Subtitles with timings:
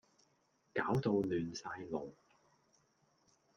[0.73, 2.11] 搞到亂晒龍